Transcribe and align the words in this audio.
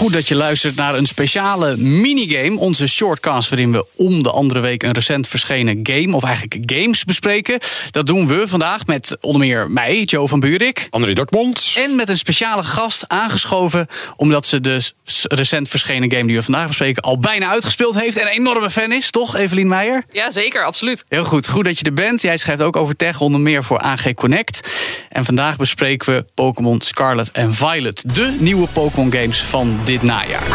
Goed 0.00 0.12
dat 0.12 0.28
je 0.28 0.34
luistert 0.34 0.76
naar 0.76 0.94
een 0.94 1.06
speciale 1.06 1.76
minigame. 1.76 2.58
Onze 2.58 2.86
shortcast 2.86 3.48
waarin 3.48 3.72
we 3.72 3.86
om 3.96 4.22
de 4.22 4.30
andere 4.30 4.60
week 4.60 4.82
een 4.82 4.92
recent 4.92 5.28
verschenen 5.28 5.80
game... 5.82 6.16
of 6.16 6.24
eigenlijk 6.24 6.72
games 6.72 7.04
bespreken. 7.04 7.58
Dat 7.90 8.06
doen 8.06 8.26
we 8.26 8.48
vandaag 8.48 8.86
met 8.86 9.16
onder 9.20 9.40
meer 9.40 9.70
mij, 9.70 10.02
Joe 10.02 10.28
van 10.28 10.40
Buurik. 10.40 10.86
André 10.90 11.12
Dortmund. 11.12 11.74
En 11.76 11.96
met 11.96 12.08
een 12.08 12.18
speciale 12.18 12.64
gast 12.64 13.04
aangeschoven... 13.08 13.86
omdat 14.16 14.46
ze 14.46 14.60
de 14.60 14.90
recent 15.22 15.68
verschenen 15.68 16.12
game 16.12 16.26
die 16.26 16.36
we 16.36 16.42
vandaag 16.42 16.66
bespreken... 16.66 17.02
al 17.02 17.18
bijna 17.18 17.50
uitgespeeld 17.50 18.00
heeft 18.00 18.16
en 18.16 18.26
een 18.26 18.32
enorme 18.32 18.70
fan 18.70 18.92
is. 18.92 19.10
Toch, 19.10 19.36
Evelien 19.36 19.68
Meijer? 19.68 20.04
Ja, 20.12 20.30
zeker, 20.30 20.64
absoluut. 20.64 21.04
Heel 21.08 21.24
goed, 21.24 21.48
goed 21.48 21.64
dat 21.64 21.78
je 21.78 21.84
er 21.84 21.94
bent. 21.94 22.22
Jij 22.22 22.36
schrijft 22.36 22.62
ook 22.62 22.76
over 22.76 22.96
tech, 22.96 23.20
onder 23.20 23.40
meer 23.40 23.64
voor 23.64 23.78
AG 23.78 24.14
Connect. 24.14 24.68
En 25.10 25.24
vandaag 25.24 25.56
bespreken 25.56 26.14
we 26.14 26.24
Pokémon 26.34 26.80
Scarlet 26.80 27.30
en 27.30 27.54
Violet. 27.54 28.14
De 28.14 28.36
nieuwe 28.38 28.68
Pokémon 28.68 29.12
games 29.12 29.42
van 29.42 29.80
dit 29.84 30.02
najaar. 30.02 30.48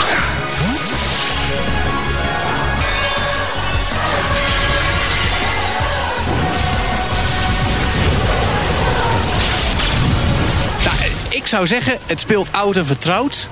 Nou, 10.83 11.11
ik 11.29 11.47
zou 11.47 11.67
zeggen, 11.67 11.97
het 12.05 12.19
speelt 12.19 12.51
oud 12.51 12.77
en 12.77 12.85
vertrouwd. 12.85 13.49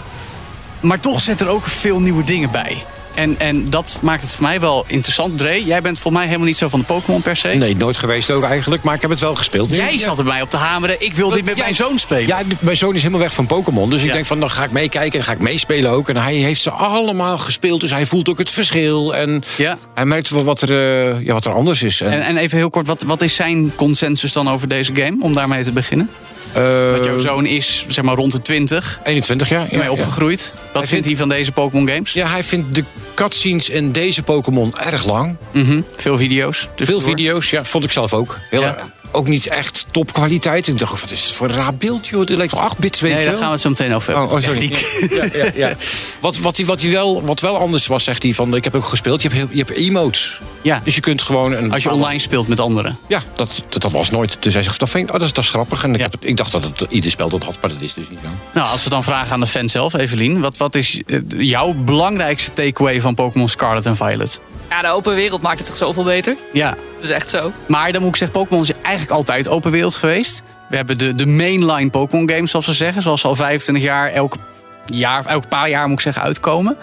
Maar 0.79 0.99
toch 0.99 1.21
zet 1.21 1.41
er 1.41 1.47
ook 1.47 1.65
veel 1.65 1.99
nieuwe 1.99 2.23
dingen 2.23 2.51
bij. 2.51 2.83
En, 3.15 3.35
en 3.39 3.69
dat 3.69 3.97
maakt 4.01 4.23
het 4.23 4.33
voor 4.35 4.43
mij 4.43 4.59
wel 4.59 4.85
interessant. 4.87 5.37
Dre, 5.37 5.63
jij 5.65 5.81
bent 5.81 5.95
volgens 5.99 6.13
mij 6.13 6.25
helemaal 6.25 6.47
niet 6.47 6.57
zo 6.57 6.67
van 6.69 6.79
de 6.79 6.85
Pokémon 6.85 7.21
per 7.21 7.35
se. 7.37 7.47
Nee, 7.47 7.75
nooit 7.75 7.97
geweest 7.97 8.31
ook 8.31 8.43
eigenlijk, 8.43 8.83
maar 8.83 8.95
ik 8.95 9.01
heb 9.01 9.09
het 9.09 9.19
wel 9.19 9.35
gespeeld. 9.35 9.75
Jij 9.75 9.93
Ja. 9.93 9.99
zat 9.99 10.19
er 10.19 10.25
mij 10.25 10.41
op 10.41 10.49
te 10.49 10.57
hameren. 10.57 10.95
Ik 10.99 11.13
wil 11.13 11.29
dit 11.29 11.45
met 11.45 11.55
Ja, 11.55 11.63
mijn 11.63 11.75
zoon 11.75 11.99
spelen. 11.99 12.27
Ja, 12.27 12.39
mijn 12.59 12.77
zoon 12.77 12.93
is 12.95 12.99
helemaal 13.01 13.21
weg 13.21 13.33
van 13.33 13.45
Pokémon. 13.45 13.89
Dus 13.89 14.01
ik 14.01 14.07
Ja. 14.07 14.13
denk 14.13 14.25
van, 14.25 14.39
dan 14.39 14.49
ga 14.51 14.63
ik 14.63 14.71
meekijken 14.71 15.19
en 15.19 15.25
ga 15.25 15.31
ik 15.31 15.39
meespelen 15.39 15.91
ook. 15.91 16.09
En 16.09 16.17
hij 16.17 16.33
heeft 16.35 16.61
ze 16.61 16.69
allemaal 16.71 17.37
gespeeld, 17.37 17.81
dus 17.81 17.91
hij 17.91 18.05
voelt 18.05 18.29
ook 18.29 18.37
het 18.37 18.51
verschil. 18.51 19.15
En 19.15 19.43
Ja. 19.57 19.77
hij 19.93 20.05
merkt 20.05 20.29
wel 20.29 20.43
wat 20.43 20.61
er, 20.61 20.69
eh, 20.69 21.25
ja, 21.25 21.33
wat 21.33 21.45
er 21.45 21.53
anders 21.53 21.83
is. 21.83 22.01
En, 22.01 22.11
En, 22.11 22.21
en 22.21 22.37
even 22.37 22.57
heel 22.57 22.69
kort, 22.69 22.87
wat, 22.87 23.03
wat 23.07 23.21
is 23.21 23.35
zijn 23.35 23.71
consensus 23.75 24.31
dan 24.33 24.49
over 24.49 24.67
deze 24.67 24.91
game? 24.95 25.15
Om 25.19 25.33
daarmee 25.33 25.63
te 25.63 25.71
beginnen. 25.71 26.09
eh, 26.53 26.91
Want 26.91 27.05
jouw 27.05 27.17
zoon 27.17 27.45
is 27.45 27.85
zeg 27.87 28.03
maar 28.03 28.15
rond 28.15 28.31
de 28.31 28.41
20. 28.41 28.99
21 29.03 29.49
jaar. 29.49 29.67
Ben 29.71 29.83
je 29.83 29.91
opgegroeid? 29.91 30.53
Wat 30.55 30.71
vindt 30.73 30.87
vindt- 30.89 31.05
hij 31.07 31.15
van 31.17 31.29
deze 31.29 31.51
Pokémon 31.51 31.87
games? 31.89 32.13
Ja, 32.13 32.27
hij 32.27 32.43
vindt 32.43 32.75
de 32.75 32.83
cutscenes 33.13 33.69
in 33.69 33.91
deze 33.91 34.23
Pokémon 34.23 34.73
erg 34.77 35.05
lang. 35.05 35.37
Mhm. 35.51 35.81
Veel 35.95 36.17
video's. 36.17 36.57
Veel 36.59 36.69
tussendoor. 36.75 37.09
video's, 37.09 37.49
ja, 37.49 37.63
vond 37.63 37.83
ik 37.83 37.91
zelf 37.91 38.13
ook. 38.13 38.39
Heel, 38.49 38.61
Ja. 38.61 38.91
Ook 39.15 39.27
niet 39.27 39.47
echt 39.47 39.85
topkwaliteit. 39.91 40.67
Ik 40.67 40.79
dacht, 40.79 41.01
wat 41.01 41.11
is 41.11 41.23
het 41.23 41.33
voor 41.33 41.49
een 41.49 41.55
raar 41.55 41.75
beeld, 41.75 42.07
joh? 42.07 42.25
Dit 42.25 42.37
lijkt 42.37 42.53
wel 42.53 42.61
8 42.61 42.77
bits, 42.77 42.99
weet 42.99 43.11
Nee, 43.11 43.21
je 43.21 43.27
daar 43.27 43.35
gaan 43.37 43.45
we 43.45 43.51
het 43.51 43.61
zo 43.61 43.69
meteen 43.69 43.93
over 43.93 44.11
hebben. 44.11 44.29
Oh, 44.29 44.35
oh, 44.35 44.43
sorry. 44.43 44.75
Ja, 45.09 45.27
ja, 45.33 45.51
ja. 45.67 45.75
Wat, 46.19 46.37
wat, 46.37 46.57
hij, 46.57 46.65
wat, 46.65 46.81
hij 46.81 46.91
wel, 46.91 47.23
wat 47.25 47.39
wel 47.39 47.57
anders 47.57 47.87
was, 47.87 48.03
zegt 48.03 48.23
hij 48.23 48.33
van... 48.33 48.55
Ik 48.55 48.63
heb 48.63 48.75
ook 48.75 48.85
gespeeld, 48.85 49.21
je 49.21 49.29
hebt, 49.29 49.51
je 49.51 49.57
hebt 49.57 49.69
emotes. 49.69 50.41
Ja, 50.61 50.81
Dus 50.83 50.95
je 50.95 51.01
kunt 51.01 51.21
gewoon... 51.21 51.51
Een, 51.51 51.71
als 51.71 51.83
je 51.83 51.91
online 51.91 52.19
speelt 52.19 52.47
met 52.47 52.59
anderen. 52.59 52.97
Ja, 53.07 53.21
dat, 53.35 53.63
dat, 53.69 53.81
dat 53.81 53.91
was 53.91 54.09
nooit. 54.09 54.37
Dus 54.39 54.53
hij 54.53 54.63
zegt, 54.63 54.79
dat, 54.79 54.89
vind 54.89 55.03
ik, 55.07 55.13
oh, 55.13 55.19
dat, 55.19 55.27
is, 55.27 55.33
dat 55.33 55.43
is 55.43 55.49
grappig. 55.49 55.83
En 55.83 55.93
ik, 55.93 56.01
heb 56.01 56.11
het, 56.11 56.21
ik 56.23 56.37
dacht 56.37 56.51
dat 56.51 56.63
het, 56.63 56.91
ieder 56.91 57.11
spel 57.11 57.29
dat 57.29 57.43
had, 57.43 57.57
maar 57.61 57.69
dat 57.69 57.81
is 57.81 57.93
dus 57.93 58.09
niet 58.09 58.19
zo. 58.23 58.29
Nou, 58.53 58.69
als 58.69 58.83
we 58.83 58.89
dan 58.89 59.03
vragen 59.03 59.31
aan 59.31 59.39
de 59.39 59.47
fan 59.47 59.69
zelf, 59.69 59.93
Evelien. 59.93 60.39
Wat, 60.39 60.57
wat 60.57 60.75
is 60.75 61.01
eh, 61.07 61.19
jouw 61.27 61.73
belangrijkste 61.73 62.53
takeaway 62.53 63.01
van 63.01 63.15
Pokémon 63.15 63.49
Scarlet 63.49 63.85
en 63.85 63.95
Violet? 63.95 64.39
Ja, 64.69 64.81
de 64.81 64.87
open 64.87 65.15
wereld 65.15 65.41
maakt 65.41 65.57
het 65.57 65.67
toch 65.67 65.75
zoveel 65.77 66.03
beter. 66.03 66.35
Ja, 66.53 66.69
Het 66.95 67.03
is 67.03 67.09
echt 67.09 67.29
zo. 67.29 67.51
Maar 67.65 67.91
dan 67.91 68.01
moet 68.01 68.09
ik 68.09 68.15
zeggen, 68.15 68.39
Pokémon 68.39 68.63
is 68.63 68.71
eigenlijk 68.81 69.02
altijd 69.11 69.47
open 69.47 69.71
wereld 69.71 69.95
geweest. 69.95 70.41
We 70.69 70.75
hebben 70.75 70.97
de, 70.97 71.13
de 71.13 71.25
mainline 71.25 71.89
Pokémon 71.89 72.29
games, 72.29 72.51
zoals 72.51 72.65
ze 72.65 72.73
zeggen. 72.73 73.01
Zoals 73.01 73.21
ze 73.21 73.27
al 73.27 73.35
25 73.35 73.83
jaar, 73.83 74.09
elke, 74.09 74.37
jaar, 74.85 75.25
elke 75.25 75.47
paar 75.47 75.69
jaar 75.69 75.83
moet 75.87 75.97
ik 75.97 76.03
zeggen, 76.03 76.23
uitkomen. 76.23 76.77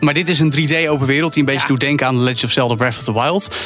Maar 0.00 0.14
dit 0.14 0.28
is 0.28 0.38
een 0.40 0.52
3D 0.56 0.88
open 0.88 1.06
wereld 1.06 1.32
die 1.32 1.40
een 1.42 1.48
beetje 1.48 1.62
Ja. 1.62 1.68
doet 1.68 1.80
denken 1.80 2.06
aan 2.06 2.14
The 2.14 2.20
Legend 2.20 2.44
of 2.44 2.50
Zelda 2.50 2.74
Breath 2.74 2.96
of 2.98 3.04
the 3.04 3.12
Wild. 3.12 3.56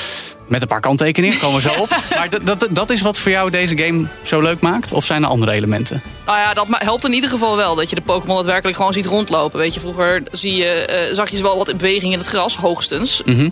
Met 0.49 0.63
een 0.63 0.69
paar 0.69 0.81
kanttekeningen, 0.81 1.39
komen 1.39 1.63
we 1.63 1.69
zo 1.69 1.81
op. 1.81 1.89
Maar 2.17 2.29
dat, 2.73 2.91
is 2.91 3.01
wat 3.01 3.19
voor 3.19 3.31
jou 3.31 3.51
deze 3.51 3.79
game 3.79 4.07
zo 4.23 4.41
leuk 4.41 4.61
maakt? 4.61 4.93
Of 4.93 5.05
zijn 5.05 5.23
er 5.23 5.29
andere 5.29 5.53
elementen? 5.53 6.03
Nou 6.27 6.39
ja, 6.39 6.55
dat 6.55 6.67
helpt 6.71 7.05
in 7.05 7.13
ieder 7.13 7.31
geval 7.31 7.57
wel. 7.57 7.75
Dat 7.75 7.89
je 7.91 7.95
de 7.95 8.03
Pokémon 8.03 8.37
daadwerkelijk 8.37 8.77
gewoon 8.77 8.93
ziet 8.93 9.07
rondlopen. 9.07 9.59
Weet 9.59 9.75
je, 9.75 9.81
vroeger 9.81 10.23
zie 10.33 10.57
je, 10.57 10.67
eh, 10.67 11.15
zag 11.15 11.31
je 11.31 11.37
ze 11.37 11.43
wel 11.43 11.57
wat 11.57 11.69
in 11.69 11.77
beweging 11.77 12.13
in 12.13 12.19
het 12.19 12.29
gras, 12.29 12.57
hoogstens. 12.57 13.23
Mhm. 13.25 13.49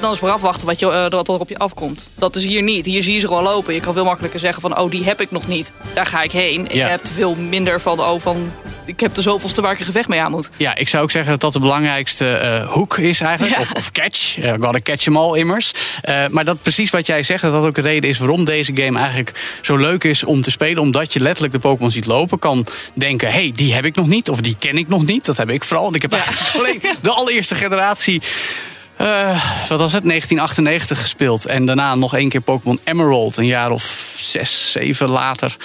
Dan 0.00 0.12
is 0.12 0.20
maar 0.20 0.30
afwachten 0.30 0.66
wat, 0.66 0.78
je, 0.80 0.90
eh, 0.90 1.10
wat 1.10 1.28
er 1.28 1.40
op 1.40 1.48
je 1.48 1.58
afkomt. 1.58 2.10
Dat 2.14 2.36
is 2.36 2.44
hier 2.44 2.62
niet. 2.62 2.86
Hier 2.86 3.02
zie 3.02 3.14
je 3.14 3.20
ze 3.20 3.26
gewoon 3.26 3.42
lopen. 3.42 3.74
Je 3.74 3.80
kan 3.80 3.92
veel 3.92 4.04
makkelijker 4.04 4.40
zeggen 4.40 4.62
van, 4.62 4.78
oh, 4.78 4.90
die 4.90 5.04
heb 5.04 5.20
ik 5.20 5.30
nog 5.30 5.46
niet. 5.46 5.72
Daar 5.94 6.06
ga 6.06 6.22
ik 6.22 6.32
heen. 6.32 6.68
En 6.68 6.76
Ja. 6.76 6.84
je 6.84 6.90
hebt 6.90 7.10
veel 7.14 7.34
minder 7.34 7.80
van, 7.80 8.00
oh, 8.00 8.20
van... 8.20 8.52
Ik 8.88 9.00
heb 9.00 9.14
de 9.14 9.22
zoveelste 9.22 9.60
waar 9.60 9.72
ik 9.72 9.78
een 9.78 9.84
gevecht 9.86 10.08
mee 10.08 10.20
aan 10.20 10.30
moet. 10.30 10.48
Ja, 10.56 10.74
ik 10.76 10.88
zou 10.88 11.02
ook 11.02 11.10
zeggen 11.10 11.30
dat 11.30 11.40
dat 11.40 11.52
de 11.52 11.60
belangrijkste 11.60 12.30
eh, 12.34 12.72
hoek 12.72 12.98
is 12.98 13.20
eigenlijk. 13.20 13.56
Ja. 13.56 13.60
Of, 13.60 13.72
of 13.72 13.92
catch. 13.92 14.38
Uh, 14.38 14.50
gotta 14.60 14.78
catch 14.82 15.02
them 15.02 15.16
all 15.16 15.38
immers. 15.38 15.72
Eh, 16.02 16.24
maar 16.30 16.44
dat 16.44 16.62
precies 16.62 16.90
wat 16.90 17.06
jij 17.06 17.22
zegt, 17.22 17.42
dat 17.42 17.52
dat 17.52 17.64
ook 17.64 17.74
de 17.74 17.80
reden 17.80 18.10
is 18.10 18.18
waarom 18.18 18.44
deze 18.44 18.72
game 18.74 18.98
eigenlijk 18.98 19.58
zo 19.62 19.76
leuk 19.76 20.04
is 20.04 20.24
om 20.24 20.42
te 20.42 20.50
spelen. 20.50 20.82
Omdat 20.82 21.12
je 21.12 21.20
letterlijk 21.20 21.52
de 21.54 21.60
Pokémon 21.60 21.90
ziet 21.90 22.06
lopen. 22.06 22.38
Kan 22.38 22.66
denken, 22.94 23.28
hé, 23.28 23.34
hey, 23.34 23.52
die 23.54 23.74
heb 23.74 23.84
ik 23.84 23.94
nog 23.96 24.06
niet. 24.06 24.28
Of 24.28 24.40
die 24.40 24.56
ken 24.58 24.78
ik 24.78 24.88
nog 24.88 25.06
niet. 25.06 25.24
Dat 25.24 25.36
heb 25.36 25.50
ik 25.50 25.64
vooral. 25.64 25.84
Want 25.84 25.96
ik 25.96 26.02
heb 26.02 26.10
Ja. 26.10 26.16
eigenlijk 26.16 26.54
alleen 26.56 26.96
de 27.02 27.10
allereerste 27.10 27.54
generatie... 27.54 28.22
eh, 28.98 29.42
wat 29.68 29.80
was 29.80 29.92
het? 29.92 30.04
1998 30.04 31.00
gespeeld. 31.00 31.46
En 31.46 31.64
daarna 31.64 31.94
nog 31.94 32.14
één 32.16 32.28
keer 32.28 32.40
Pokémon 32.40 32.80
Emerald. 32.84 33.36
Een 33.36 33.46
jaar 33.46 33.70
of 33.70 34.14
zes, 34.18 34.72
zeven 34.72 35.08
later. 35.08 35.56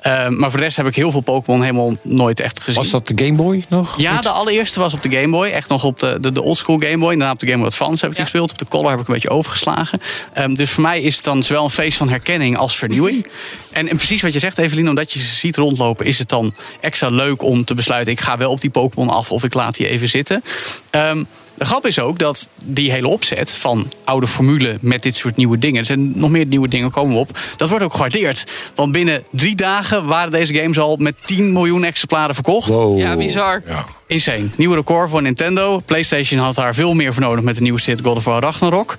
Eh, 0.00 0.28
maar 0.28 0.50
voor 0.50 0.58
de 0.58 0.64
rest 0.64 0.76
heb 0.76 0.86
ik 0.86 0.94
heel 0.94 1.10
veel 1.10 1.20
Pokémon 1.20 1.60
helemaal 1.62 1.96
nooit 2.02 2.40
echt 2.40 2.60
gezien. 2.60 2.82
Was 2.82 2.90
dat 2.90 3.06
de 3.06 3.24
Game 3.24 3.36
Boy 3.36 3.64
nog? 3.68 3.94
Ja, 4.00 4.20
de 4.20 4.28
allereerste 4.28 4.80
was 4.80 4.92
op 4.92 5.02
de 5.02 5.10
Game 5.10 5.28
Boy. 5.28 5.48
Echt 5.48 5.68
nog 5.68 5.84
op 5.84 5.98
de, 6.00 6.18
de, 6.20 6.32
de 6.32 6.42
oldschool 6.42 6.78
Game 6.78 6.98
Boy. 6.98 7.12
En 7.12 7.18
daarna 7.18 7.32
op 7.32 7.38
de 7.38 7.46
Game 7.46 7.58
Boy 7.58 7.66
Advance 7.66 8.00
heb 8.02 8.10
ik 8.10 8.16
Ja. 8.16 8.22
gespeeld. 8.22 8.50
Op 8.50 8.58
de 8.58 8.66
Color 8.68 8.90
heb 8.90 9.00
ik 9.00 9.08
een 9.08 9.14
beetje 9.14 9.30
overgeslagen. 9.30 10.00
Ehm, 10.32 10.54
dus 10.54 10.70
voor 10.70 10.82
mij 10.82 11.00
is 11.00 11.16
het 11.16 11.24
dan 11.24 11.42
zowel 11.42 11.64
een 11.64 11.70
feest 11.70 11.96
van 11.98 12.08
herkenning 12.08 12.56
als 12.56 12.76
vernieuwing. 12.76 13.26
en, 13.72 13.88
en 13.88 13.96
precies 13.96 14.22
wat 14.22 14.32
je 14.32 14.38
zegt, 14.38 14.58
Evelien, 14.58 14.88
omdat 14.88 15.12
je 15.12 15.18
ze 15.18 15.34
ziet 15.34 15.56
rondlopen... 15.56 16.06
is 16.06 16.18
het 16.18 16.28
dan 16.28 16.54
extra 16.80 17.08
leuk 17.08 17.42
om 17.42 17.64
te 17.64 17.74
besluiten... 17.74 18.12
ik 18.12 18.20
ga 18.20 18.36
wel 18.36 18.50
op 18.50 18.60
die 18.60 18.70
Pokémon 18.70 19.08
af 19.08 19.30
of 19.32 19.44
ik 19.44 19.54
laat 19.54 19.76
die 19.76 19.88
even 19.88 20.08
zitten. 20.08 20.42
Ehm, 20.90 21.24
de 21.60 21.66
grap 21.66 21.86
is 21.86 21.98
ook 21.98 22.18
dat 22.18 22.48
die 22.64 22.90
hele 22.90 23.08
opzet 23.08 23.52
van 23.52 23.92
oude 24.04 24.26
formule 24.26 24.78
met 24.80 25.02
dit 25.02 25.16
soort 25.16 25.36
nieuwe 25.36 25.58
dingen... 25.58 25.78
er 25.80 25.84
zijn 25.84 26.12
nog 26.18 26.30
meer 26.30 26.46
nieuwe 26.46 26.68
dingen 26.68 26.90
komen 26.90 27.16
op, 27.16 27.38
dat 27.56 27.68
wordt 27.68 27.84
ook 27.84 27.92
gewaardeerd. 27.92 28.44
Want 28.74 28.92
binnen 28.92 29.22
drie 29.30 29.54
dagen 29.56 30.06
waren 30.06 30.32
deze 30.32 30.54
games 30.54 30.78
al 30.78 30.96
met 30.96 31.14
10 31.24 31.52
miljoen 31.52 31.84
exemplaren 31.84 32.34
verkocht. 32.34 32.68
Wow. 32.68 32.98
Ja, 32.98 33.16
bizar. 33.16 33.62
Ja. 33.66 33.84
Insane. 34.06 34.48
Nieuwe 34.56 34.76
record 34.76 35.10
voor 35.10 35.22
Nintendo. 35.22 35.78
PlayStation 35.86 36.40
had 36.40 36.54
daar 36.54 36.74
veel 36.74 36.94
meer 36.94 37.12
voor 37.12 37.22
nodig 37.22 37.44
met 37.44 37.54
de 37.56 37.62
nieuwe 37.62 37.80
hit 37.84 38.00
God 38.02 38.16
of 38.16 38.24
War 38.24 38.42
Ragnarok. 38.42 38.96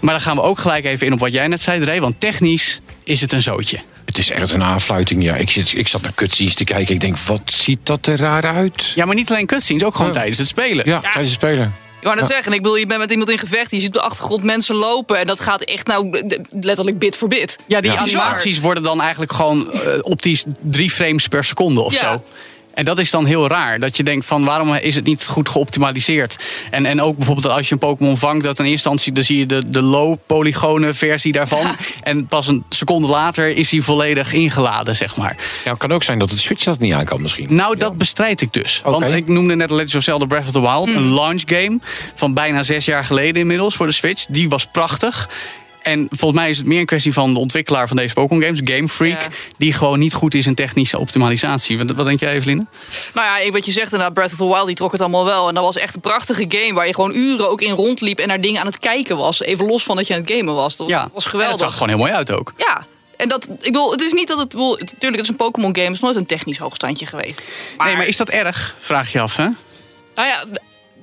Maar 0.00 0.14
dan 0.14 0.22
gaan 0.22 0.36
we 0.36 0.42
ook 0.42 0.58
gelijk 0.58 0.84
even 0.84 1.06
in 1.06 1.12
op 1.12 1.18
wat 1.20 1.32
jij 1.32 1.46
net 1.48 1.60
zei, 1.60 1.80
Dre. 1.80 2.00
Want 2.00 2.20
technisch 2.20 2.80
is 3.04 3.20
het 3.20 3.32
een 3.32 3.42
zootje. 3.42 3.78
Het 4.04 4.18
is 4.18 4.30
echt 4.30 4.52
een 4.52 4.64
aanfluiting, 4.64 5.22
ja. 5.22 5.34
Ik, 5.34 5.50
zit, 5.50 5.72
ik 5.76 5.88
zat 5.88 6.02
naar 6.02 6.14
cutscenes 6.14 6.54
te 6.54 6.64
kijken. 6.64 6.94
Ik 6.94 7.00
denk, 7.00 7.18
wat 7.18 7.40
ziet 7.44 7.78
dat 7.82 8.06
er 8.06 8.16
raar 8.16 8.44
uit? 8.44 8.92
Ja, 8.94 9.04
maar 9.04 9.14
niet 9.14 9.30
alleen 9.30 9.46
cutscenes, 9.46 9.84
ook 9.84 9.92
gewoon 9.94 10.10
Ja. 10.12 10.16
tijdens 10.16 10.38
het 10.38 10.48
spelen. 10.48 10.88
Ja, 10.88 11.00
tijdens 11.00 11.30
het 11.30 11.40
spelen. 11.40 11.74
Ik 12.04 12.10
wou 12.10 12.22
net 12.22 12.30
zeggen, 12.32 12.52
ik 12.52 12.62
bedoel, 12.62 12.76
je 12.76 12.86
bent 12.86 13.00
met 13.00 13.10
iemand 13.10 13.30
in 13.30 13.38
gevecht. 13.38 13.70
Je 13.70 13.78
ziet 13.80 13.86
op 13.86 13.92
de 13.92 14.00
achtergrond 14.00 14.42
mensen 14.42 14.74
lopen. 14.74 15.18
En 15.18 15.26
dat 15.26 15.40
gaat 15.40 15.60
echt 15.62 15.86
nou 15.86 16.22
letterlijk 16.60 16.98
bit 16.98 17.16
voor 17.16 17.28
bit. 17.28 17.56
Ja, 17.66 17.80
die 17.80 17.92
Ja. 17.92 17.98
animaties 17.98 18.60
worden 18.60 18.82
dan 18.82 19.00
eigenlijk 19.00 19.32
gewoon 19.32 19.72
eh, 19.72 19.80
optisch 20.00 20.44
drie 20.60 20.90
frames 20.90 21.28
per 21.28 21.44
seconde 21.44 21.80
of 21.80 21.92
Ja. 21.92 21.98
zo. 22.12 22.22
En 22.74 22.84
dat 22.84 22.98
is 22.98 23.10
dan 23.10 23.26
heel 23.26 23.48
raar. 23.48 23.80
Dat 23.80 23.96
je 23.96 24.02
denkt 24.02 24.26
van 24.26 24.44
waarom 24.44 24.74
is 24.74 24.94
het 24.94 25.04
niet 25.04 25.26
goed 25.26 25.48
geoptimaliseerd? 25.48 26.44
En, 26.70 26.86
en 26.86 27.02
ook 27.02 27.16
bijvoorbeeld 27.16 27.54
als 27.54 27.66
je 27.66 27.72
een 27.72 27.78
Pokémon 27.78 28.16
vangt, 28.16 28.44
dat 28.44 28.58
in 28.58 28.64
eerste 28.64 28.88
instantie 28.88 29.12
dan 29.12 29.24
zie 29.24 29.38
je 29.38 29.46
de, 29.46 29.70
de 29.70 29.82
low 29.82 30.16
polygone 30.26 30.94
versie 30.94 31.32
daarvan. 31.32 31.76
En 32.02 32.26
pas 32.26 32.46
een 32.46 32.64
seconde 32.68 33.08
later 33.08 33.48
is 33.56 33.70
hij 33.70 33.80
volledig 33.80 34.32
ingeladen, 34.32 34.96
zeg 34.96 35.16
maar. 35.16 35.36
Ja, 35.64 35.70
het 35.70 35.78
kan 35.78 35.92
ook 35.92 36.02
zijn 36.02 36.18
dat 36.18 36.30
het 36.30 36.40
Switch 36.40 36.64
dat 36.64 36.78
niet 36.78 36.92
aan 36.92 37.04
kan 37.04 37.22
misschien. 37.22 37.54
Nou, 37.54 37.76
dat 37.76 37.98
bestrijd 37.98 38.40
ik 38.40 38.52
dus. 38.52 38.80
Want 38.84 39.08
ik 39.08 39.28
noemde 39.28 39.54
net 39.54 39.70
Legend 39.70 39.94
of 39.94 40.02
Zelda 40.02 40.26
Breath 40.26 40.46
of 40.46 40.52
the 40.52 40.60
Wild. 40.60 40.90
Een 40.90 41.14
launch 41.14 41.42
game 41.46 41.78
van 42.14 42.34
bijna 42.34 42.62
zes 42.62 42.84
jaar 42.84 43.04
geleden 43.04 43.40
inmiddels 43.40 43.74
voor 43.74 43.86
de 43.86 43.92
Switch. 43.92 44.26
Die 44.26 44.48
was 44.48 44.66
prachtig. 44.66 45.28
En 45.84 46.06
volgens 46.10 46.40
mij 46.40 46.50
is 46.50 46.56
het 46.58 46.66
meer 46.66 46.78
een 46.80 46.86
kwestie 46.86 47.12
van 47.12 47.32
de 47.32 47.38
ontwikkelaar 47.38 47.88
van 47.88 47.96
deze 47.96 48.14
Pokémon 48.14 48.42
games, 48.42 48.60
Game 48.64 48.88
Freak, 48.88 49.20
Ja. 49.22 49.28
die 49.56 49.72
gewoon 49.72 49.98
niet 49.98 50.14
goed 50.14 50.34
is 50.34 50.46
in 50.46 50.54
technische 50.54 50.98
optimalisatie. 50.98 51.78
Wat, 51.78 51.90
wat 51.90 52.06
denk 52.06 52.20
jij, 52.20 52.32
Eveline? 52.32 52.66
Nou 53.14 53.42
ja, 53.44 53.50
wat 53.50 53.66
je 53.66 53.72
zegt 53.72 53.84
inderdaad, 53.92 54.14
Breath 54.14 54.30
of 54.32 54.36
the 54.38 54.46
Wild, 54.46 54.66
die 54.66 54.74
trok 54.74 54.92
het 54.92 55.00
allemaal 55.00 55.24
wel. 55.24 55.48
En 55.48 55.54
dat 55.54 55.64
was 55.64 55.76
echt 55.76 55.94
een 55.94 56.00
prachtige 56.00 56.44
game 56.48 56.72
waar 56.74 56.86
je 56.86 56.94
gewoon 56.94 57.14
uren 57.14 57.50
ook 57.50 57.60
in 57.60 57.72
rondliep 57.72 58.18
en 58.18 58.28
naar 58.28 58.40
dingen 58.40 58.60
aan 58.60 58.66
het 58.66 58.78
kijken 58.78 59.16
was. 59.16 59.40
Even 59.42 59.66
los 59.66 59.82
van 59.84 59.96
dat 59.96 60.06
je 60.06 60.14
aan 60.14 60.20
het 60.20 60.30
gamen 60.32 60.54
was. 60.54 60.76
Dat 60.76 60.88
Ja, 60.88 61.08
was 61.12 61.24
En 61.24 61.30
geweldig. 61.30 61.52
het 61.54 61.64
zag 61.64 61.72
gewoon 61.72 61.88
heel 61.88 61.98
mooi 61.98 62.12
uit 62.12 62.30
ook. 62.32 62.52
Ja. 62.56 62.86
En 63.16 63.28
dat, 63.28 63.44
ik 63.44 63.60
bedoel, 63.62 63.90
het 63.90 64.00
is 64.02 64.12
niet 64.12 64.28
dat 64.28 64.38
het, 64.38 64.48
bedoel, 64.48 64.70
natuurlijk, 64.76 65.12
het 65.12 65.20
is 65.20 65.28
een 65.28 65.36
Pokémon 65.36 65.74
game, 65.74 65.86
het 65.86 65.94
is 65.94 66.00
nooit 66.00 66.16
een 66.16 66.26
technisch 66.26 66.58
hoogstandje 66.58 67.06
geweest. 67.06 67.42
Nee, 67.78 67.96
maar 67.96 68.06
is 68.06 68.16
dat 68.16 68.28
erg? 68.28 68.76
Vraag 68.80 69.12
je 69.12 69.20
af, 69.20 69.36
hè? 69.36 69.48
Nou 70.14 70.28
ja, 70.28 70.44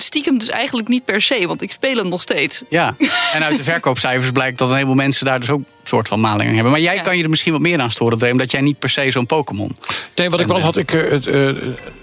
stiekem 0.01 0.37
dus 0.37 0.49
eigenlijk 0.49 0.87
niet 0.87 1.05
per 1.05 1.21
se, 1.21 1.47
want 1.47 1.61
ik 1.61 1.71
speel 1.71 1.95
hem 1.95 2.09
nog 2.09 2.21
steeds. 2.21 2.63
Ja. 2.69 2.95
En 3.33 3.43
uit 3.43 3.57
de 3.57 3.63
verkoopcijfers 3.63 4.31
blijkt 4.31 4.57
dat 4.57 4.67
een 4.69 4.73
heleboel 4.75 4.95
mensen 4.95 5.25
daar 5.25 5.39
dus 5.39 5.49
ook 5.49 5.59
een 5.59 5.65
soort 5.83 6.07
van 6.07 6.19
maling 6.19 6.47
aan 6.49 6.53
hebben. 6.55 6.71
Maar 6.71 6.81
jij 6.81 6.95
Ja. 6.95 7.01
kan 7.01 7.17
je 7.17 7.23
er 7.23 7.29
misschien 7.29 7.51
wat 7.51 7.61
meer 7.61 7.79
aan 7.79 7.91
storen, 7.91 8.17
Dreem, 8.17 8.31
omdat 8.31 8.51
jij 8.51 8.61
niet 8.61 8.79
per 8.79 8.89
se 8.89 9.11
zo'n 9.11 9.25
Pokémon. 9.25 9.75
Nee, 10.15 10.29
wat 10.29 10.39
ik 10.39 10.47
wel 10.47 10.61
had, 10.61 10.77
ik, 10.77 10.91
eh, 10.93 11.09
het, 11.11 11.27
eh, 11.27 11.33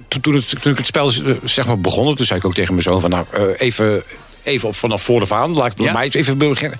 toen, 0.08 0.20
toen, 0.20 0.34
het, 0.34 0.62
toen 0.62 0.72
ik 0.72 0.78
het 0.78 0.86
spel 0.86 1.08
eh, 1.12 1.30
zeg 1.44 1.66
maar 1.66 1.78
begon, 1.80 2.14
toen 2.14 2.26
zei 2.26 2.38
ik 2.38 2.44
ook 2.44 2.54
tegen 2.54 2.70
mijn 2.72 2.82
zoon 2.84 3.00
van 3.00 3.10
nou, 3.10 3.24
eh, 3.32 3.42
even, 3.56 4.02
even 4.42 4.74
vanaf 4.74 5.02
voor 5.02 5.26
aan. 5.34 5.54
Laat 5.54 5.66
ik 5.66 5.74
bij 5.76 5.86
Ja. 5.86 5.92
mij 5.92 6.08
even 6.12 6.38
beginnen. 6.38 6.78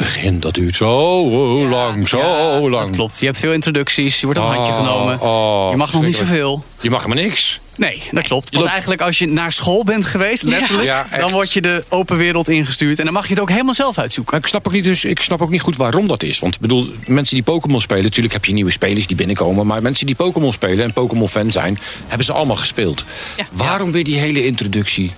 Begin, 0.00 0.40
dat 0.40 0.54
duurt 0.54 0.76
zo 0.76 1.68
lang, 1.68 2.08
zo 2.08 2.70
lang. 2.70 2.86
Dat 2.86 2.96
klopt. 2.96 3.20
Je 3.20 3.26
hebt 3.26 3.38
veel 3.38 3.52
introducties, 3.52 4.20
je 4.20 4.26
wordt 4.26 4.40
een 4.40 4.46
handje 4.46 4.72
Oh, 4.72 4.78
genomen. 4.78 5.20
oh, 5.20 5.70
je 5.70 5.76
mag 5.76 5.92
nog 5.92 6.02
niet 6.04 6.16
zoveel. 6.16 6.64
Je 6.80 6.90
mag 6.90 7.06
maar 7.06 7.16
niks. 7.16 7.60
Nee, 7.76 8.02
dat 8.10 8.22
klopt. 8.22 8.54
Want 8.54 8.66
eigenlijk 8.66 9.00
als 9.00 9.18
je 9.18 9.26
naar 9.26 9.52
school 9.52 9.84
bent 9.84 10.04
geweest, 10.04 10.42
letterlijk, 10.42 10.84
Ja, 10.84 11.06
dan 11.18 11.30
word 11.30 11.52
je 11.52 11.60
de 11.60 11.84
open 11.88 12.16
wereld 12.16 12.48
ingestuurd. 12.48 12.98
En 12.98 13.04
dan 13.04 13.14
mag 13.14 13.26
je 13.26 13.32
het 13.32 13.42
ook 13.42 13.48
helemaal 13.50 13.74
zelf 13.74 13.98
uitzoeken. 13.98 14.32
Maar 14.34 14.42
ik 14.42 14.48
snap 14.48 14.66
ook 14.66 14.72
niet, 14.72 14.84
dus, 14.84 15.04
ik 15.04 15.20
snap 15.20 15.42
ook 15.42 15.50
niet 15.50 15.60
goed 15.60 15.76
waarom 15.76 16.06
dat 16.06 16.22
is. 16.22 16.38
Want 16.38 16.54
ik 16.54 16.60
bedoel, 16.60 16.88
mensen 17.06 17.34
die 17.34 17.44
Pokémon 17.44 17.80
spelen, 17.80 18.02
natuurlijk 18.04 18.32
heb 18.34 18.44
je 18.44 18.52
nieuwe 18.52 18.70
spelers 18.70 19.06
die 19.06 19.16
binnenkomen. 19.16 19.66
Maar 19.66 19.82
mensen 19.82 20.06
die 20.06 20.14
Pokémon 20.14 20.52
spelen 20.52 20.84
en 20.84 20.92
Pokémon-fan 20.92 21.50
zijn, 21.50 21.78
hebben 22.06 22.26
ze 22.26 22.32
allemaal 22.32 22.56
gespeeld. 22.56 23.04
Ja. 23.36 23.44
Waarom 23.52 23.92
weer 23.92 24.04
die 24.04 24.18
hele 24.18 24.44
introductie? 24.46 25.12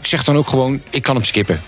Ik 0.00 0.06
zeg 0.06 0.24
dan 0.24 0.36
ook 0.36 0.48
gewoon, 0.48 0.80
ik 0.90 1.02
kan 1.02 1.14
hem 1.14 1.24
skippen. 1.24 1.62